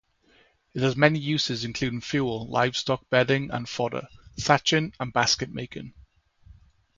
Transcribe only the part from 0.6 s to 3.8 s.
It has many uses, including fuel, livestock bedding and